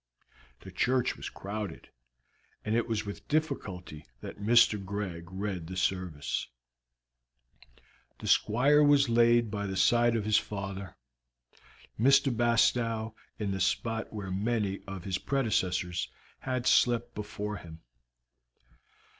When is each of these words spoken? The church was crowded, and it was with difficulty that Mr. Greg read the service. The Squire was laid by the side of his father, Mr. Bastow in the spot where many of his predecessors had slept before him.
The 0.61 0.71
church 0.71 1.15
was 1.15 1.29
crowded, 1.29 1.89
and 2.65 2.75
it 2.75 2.87
was 2.87 3.05
with 3.05 3.27
difficulty 3.27 4.07
that 4.21 4.41
Mr. 4.41 4.83
Greg 4.83 5.29
read 5.29 5.67
the 5.67 5.77
service. 5.77 6.47
The 8.17 8.25
Squire 8.27 8.81
was 8.81 9.09
laid 9.09 9.51
by 9.51 9.67
the 9.67 9.77
side 9.77 10.15
of 10.15 10.25
his 10.25 10.39
father, 10.39 10.95
Mr. 11.99 12.35
Bastow 12.35 13.13
in 13.37 13.51
the 13.51 13.61
spot 13.61 14.11
where 14.11 14.31
many 14.31 14.81
of 14.87 15.03
his 15.03 15.19
predecessors 15.19 16.09
had 16.39 16.65
slept 16.65 17.13
before 17.13 17.57
him. 17.57 17.81